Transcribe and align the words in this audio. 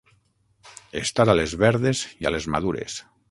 Estar 1.01 1.27
a 1.33 1.37
les 1.41 1.53
verdes 1.65 2.03
i 2.25 2.29
a 2.31 2.35
les 2.39 2.49
madures. 2.57 2.97